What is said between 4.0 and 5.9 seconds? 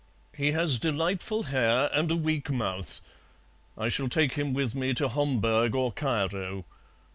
take him with me to Homburg